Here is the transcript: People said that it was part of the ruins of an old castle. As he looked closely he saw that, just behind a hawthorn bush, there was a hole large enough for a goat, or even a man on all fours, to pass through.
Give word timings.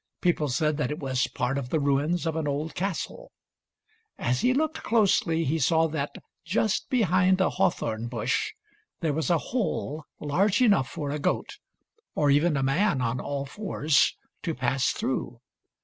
People 0.19 0.47
said 0.49 0.77
that 0.77 0.89
it 0.89 0.97
was 0.97 1.27
part 1.27 1.59
of 1.59 1.69
the 1.69 1.79
ruins 1.79 2.25
of 2.25 2.35
an 2.35 2.47
old 2.47 2.73
castle. 2.73 3.31
As 4.17 4.41
he 4.41 4.51
looked 4.51 4.81
closely 4.81 5.43
he 5.43 5.59
saw 5.59 5.87
that, 5.89 6.09
just 6.43 6.89
behind 6.89 7.39
a 7.39 7.51
hawthorn 7.51 8.07
bush, 8.07 8.53
there 9.01 9.13
was 9.13 9.29
a 9.29 9.37
hole 9.53 10.05
large 10.19 10.59
enough 10.59 10.89
for 10.89 11.11
a 11.11 11.19
goat, 11.19 11.59
or 12.15 12.31
even 12.31 12.57
a 12.57 12.63
man 12.63 12.99
on 12.99 13.19
all 13.19 13.45
fours, 13.45 14.17
to 14.41 14.55
pass 14.55 14.89
through. 14.89 15.39